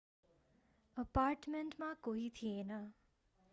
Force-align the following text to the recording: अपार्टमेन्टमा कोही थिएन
अपार्टमेन्टमा 0.97 1.93
कोही 2.01 2.29
थिएन 2.41 2.71